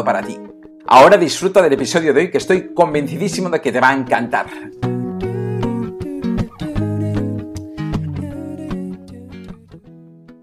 [0.00, 0.38] para ti.
[0.86, 4.46] Ahora disfruta del episodio de hoy que estoy convencidísimo de que te va a encantar.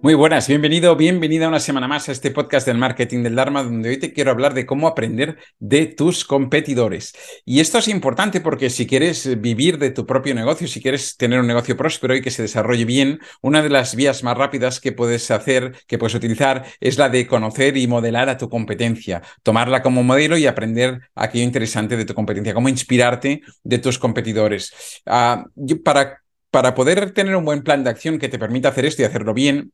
[0.02, 3.90] Muy buenas, bienvenido, bienvenida una semana más a este podcast del marketing del Dharma, donde
[3.90, 7.14] hoy te quiero hablar de cómo aprender de tus competidores.
[7.44, 11.42] Y esto es importante porque si quieres vivir de tu propio negocio, si quieres tener
[11.42, 14.94] un negocio próspero y que se desarrolle bien, una de las vías más rápidas que
[14.94, 19.82] puedes hacer, que puedes utilizar, es la de conocer y modelar a tu competencia, tomarla
[19.82, 25.02] como modelo y aprender aquello interesante de tu competencia, cómo inspirarte de tus competidores.
[25.06, 25.44] Ah,
[25.84, 29.06] para para poder tener un buen plan de acción que te permita hacer esto y
[29.06, 29.72] hacerlo bien,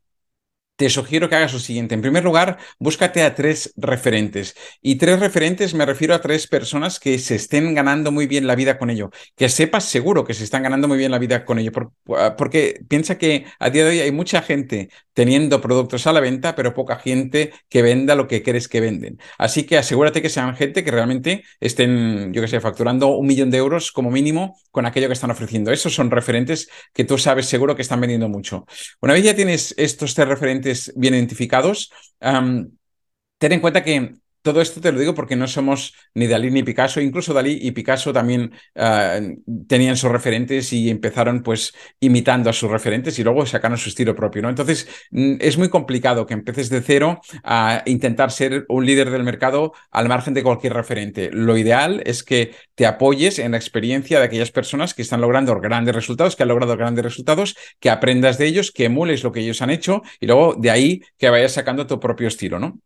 [0.76, 1.96] te sugiero que hagas lo siguiente.
[1.96, 4.56] En primer lugar, búscate a tres referentes.
[4.82, 8.56] Y tres referentes me refiero a tres personas que se estén ganando muy bien la
[8.56, 9.10] vida con ello.
[9.36, 11.72] Que sepas seguro que se están ganando muy bien la vida con ello.
[12.18, 16.20] Ah, porque piensa que a día de hoy hay mucha gente teniendo productos a la
[16.20, 19.18] venta, pero poca gente que venda lo que crees que venden.
[19.38, 23.50] Así que asegúrate que sean gente que realmente estén, yo que sé, facturando un millón
[23.50, 25.72] de euros como mínimo con aquello que están ofreciendo.
[25.72, 28.66] Esos son referentes que tú sabes seguro que están vendiendo mucho.
[29.02, 30.65] Una vez ya tienes estos tres referentes,
[30.96, 31.92] bien identificados.
[32.20, 34.16] ten en cuenta que
[34.46, 37.72] todo esto te lo digo porque no somos ni Dalí ni Picasso, incluso Dalí y
[37.72, 39.20] Picasso también ah,
[39.68, 44.16] tenían sus referentes y empezaron pues imitando a sus referentes y luego sacaron su estilo
[44.16, 44.50] propio, ¿no?
[44.50, 49.24] Entonces mm, es muy complicado que empeces de cero a intentar ser un líder del
[49.24, 51.32] mercado al margen de cualquier referente.
[51.34, 55.60] Lo ideal es que te apoyes en la experiencia de aquellas personas que están logrando
[55.60, 59.40] grandes resultados, que han logrado grandes resultados, que aprendas de ellos, que emules lo que
[59.40, 62.80] ellos han hecho y luego de ahí que vayas sacando tu propio estilo, ¿no?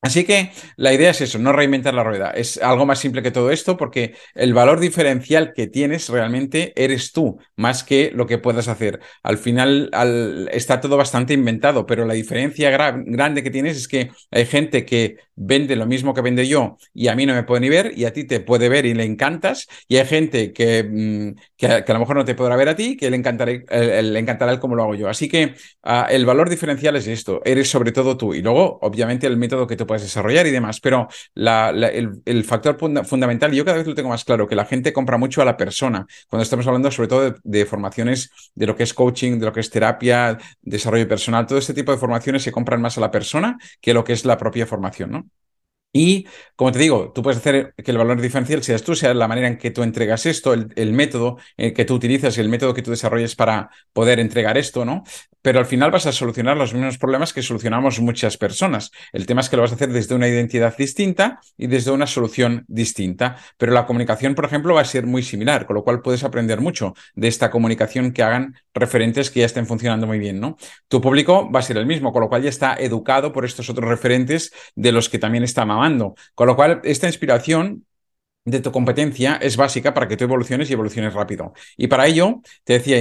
[0.00, 2.30] Así que la idea es eso, no reinventar la rueda.
[2.30, 7.10] Es algo más simple que todo esto porque el valor diferencial que tienes realmente eres
[7.12, 9.00] tú, más que lo que puedas hacer.
[9.24, 9.90] Al final
[10.52, 15.16] está todo bastante inventado, pero la diferencia grande que tienes es que hay gente que
[15.34, 18.04] vende lo mismo que vende yo y a mí no me puede ni ver y
[18.04, 21.92] a ti te puede ver y le encantas y hay gente que, mm, que, a
[21.92, 24.74] lo mejor no te podrá ver a ti que le encantará, le encantará el cómo
[24.74, 25.08] lo hago yo.
[25.08, 29.26] Así que ah, el valor diferencial es esto, eres sobre todo tú y luego obviamente
[29.26, 33.86] el método que tú puedes desarrollar y demás, pero el, factor fundamental, yo cada vez
[33.88, 36.92] lo tengo más claro, que la gente compra mucho a la persona, cuando estamos hablando
[36.92, 41.08] sobre todo de, formaciones de lo que es coaching, de lo que es terapia, desarrollo
[41.08, 44.12] personal, todo este tipo de formaciones se compran más a la persona que lo que
[44.12, 45.26] es la propia formación, ¿no?
[45.92, 49.26] Y, como te digo, tú puedes hacer que el valor diferencial seas tú, sea la
[49.26, 52.90] manera en que tú entregas esto, el, método que tú utilizas, el método que tú
[52.90, 55.02] desarrolles para poder entregar esto, ¿no?
[55.42, 58.90] pero al final vas a solucionar los mismos problemas que solucionamos muchas personas.
[59.12, 62.06] El tema es que lo vas a hacer desde una identidad distinta y desde una
[62.06, 66.02] solución distinta, pero la comunicación, por ejemplo, va a ser muy similar, con lo cual
[66.02, 70.40] puedes aprender mucho de esta comunicación que hagan referentes que ya estén funcionando muy bien,
[70.40, 70.56] ¿no?
[70.88, 73.70] Tu público va a ser el mismo, con lo cual ya está educado por estos
[73.70, 75.64] otros referentes de los que también está
[76.34, 77.84] Con lo cual, esta inspiración
[78.44, 81.52] de tu competencia es básica para que tú evoluciones y evoluciones rápido.
[81.76, 82.96] Y para ello, te decía,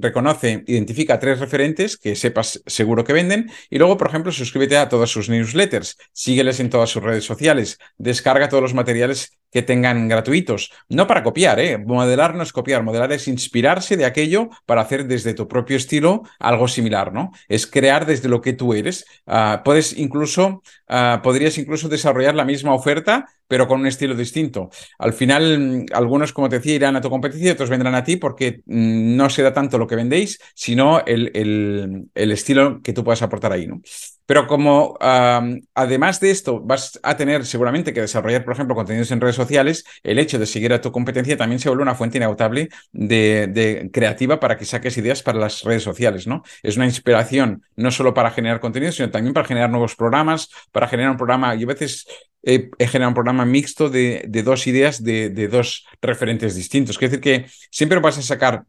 [0.00, 4.88] reconoce, identifica tres referentes que sepas seguro que venden y luego, por ejemplo, suscríbete a
[4.88, 10.08] todas sus newsletters, sígueles en todas sus redes sociales, descarga todos los materiales que tengan
[10.08, 10.70] gratuitos.
[10.88, 11.78] No para copiar, ¿eh?
[11.78, 16.22] Modelar no es copiar, modelar es inspirarse de aquello para hacer desde tu propio estilo
[16.38, 17.32] algo similar, ¿no?
[17.48, 19.06] Es crear desde lo que tú eres.
[19.26, 24.70] Ah, puedes incluso, ah, podrías incluso desarrollar la misma oferta pero con un estilo distinto.
[24.98, 28.60] Al final, algunos, como te decía, irán a tu competencia otros vendrán a ti porque
[28.66, 33.22] mm, no se da tanto lo que vendéis, sino el, el, estilo que tú puedas
[33.22, 33.66] aportar ahí.
[33.66, 33.80] ¿no?
[34.28, 39.22] Pero como además de esto vas a tener seguramente que desarrollar, por ejemplo, contenidos en
[39.22, 42.68] redes sociales, el hecho de seguir a tu competencia también se vuelve una fuente inagotable
[42.92, 46.42] de, creativa para que saques ideas para las redes sociales, ¿no?
[46.62, 50.88] Es una inspiración no solo para generar contenido, sino también para generar nuevos programas, para
[50.88, 51.54] generar un programa.
[51.54, 52.06] Y a veces
[52.42, 56.98] he, generado un programa mixto de, dos ideas de, de, dos referentes distintos.
[56.98, 58.64] Quiere decir que siempre vas a sacar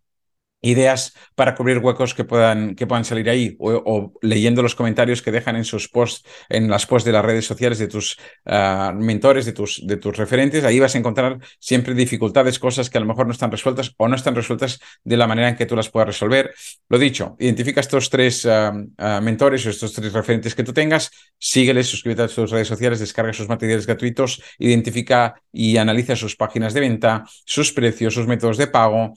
[0.61, 5.31] ideas para cubrir huecos que puedan, que puedan salir ahí o, leyendo los comentarios que
[5.31, 9.45] dejan en sus posts, en las posts de las redes sociales de tus ah, mentores,
[9.45, 13.07] de tus, de tus referentes, ahí vas a encontrar siempre dificultades, cosas que a lo
[13.07, 15.89] mejor no están resueltas o no están resueltas de la manera en que tú las
[15.89, 16.53] puedas resolver.
[16.89, 21.11] Lo dicho, identifica estos tres ah, ah, mentores o estos tres referentes que tú tengas,
[21.37, 26.73] sígueles, suscríbete a sus redes sociales, descarga sus materiales gratuitos, identifica y analiza sus páginas
[26.73, 29.13] de venta, sus precios, sus métodos de pago,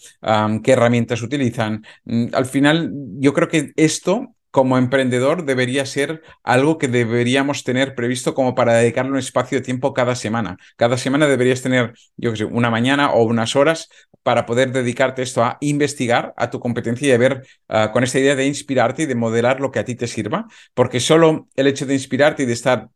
[0.63, 1.85] qué herramientas utilizan utilizan.
[2.05, 7.95] Mm, al final, yo creo que esto como emprendedor debería ser algo que deberíamos tener
[7.95, 10.59] previsto como para dedicarle un espacio de tiempo cada semana.
[10.77, 13.89] Cada semana deberías tener, yo qué sé, una mañana o unas horas
[14.23, 18.19] para poder dedicarte esto a investigar a tu competencia y a ver ah, con esta
[18.19, 21.67] idea de inspirarte y de modelar lo que a ti te sirva, porque solo el
[21.67, 22.89] hecho de inspirarte y de estar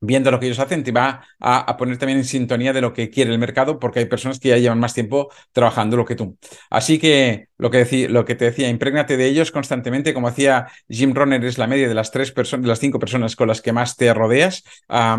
[0.00, 3.10] viendo lo que ellos hacen, te va a, poner también en sintonía de lo que
[3.10, 6.36] quiere el mercado, porque hay personas que ya llevan más tiempo trabajando lo que tú.
[6.70, 11.14] Así que lo que, lo que te decía, imprégnate de ellos constantemente, como hacía Jim
[11.14, 13.72] Rohner, es la media de las tres personas, de las cinco personas con las que
[13.72, 14.64] más te rodeas,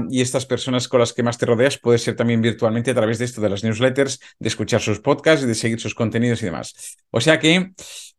[0.10, 3.20] y estas personas con las que más te rodeas puede ser también virtualmente a través
[3.20, 6.98] de esto, de las newsletters, de escuchar sus podcasts, de seguir sus contenidos y demás.
[7.12, 7.72] O sea que,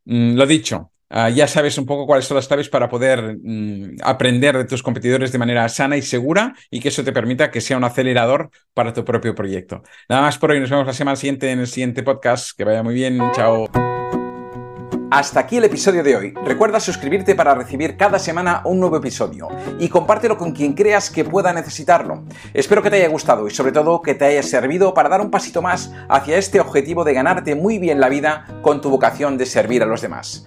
[0.04, 3.96] mm, lo dicho, Ah, ya sabes un poco cuáles son las claves para poder mm,
[4.02, 7.60] aprender de tus competidores de manera sana y segura y que eso te permita que
[7.60, 9.82] sea un acelerador para tu propio proyecto.
[10.08, 12.56] Nada más por hoy, nos vemos la semana siguiente en el siguiente podcast.
[12.56, 13.68] Que vaya muy bien, chao.
[15.10, 16.34] Hasta aquí el episodio de hoy.
[16.44, 19.48] Recuerda suscribirte para recibir cada semana un nuevo episodio
[19.80, 22.22] y compártelo con quien creas que pueda necesitarlo.
[22.54, 25.32] Espero que te haya gustado y sobre todo que te haya servido para dar un
[25.32, 29.46] pasito más hacia este objetivo de ganarte muy bien la vida con tu vocación de
[29.46, 30.46] servir a los demás.